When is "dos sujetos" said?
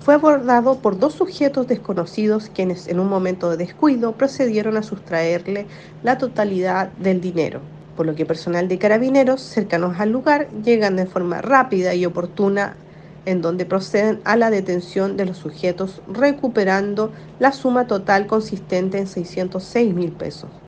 0.98-1.66